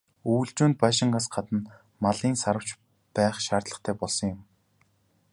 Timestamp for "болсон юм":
4.01-4.41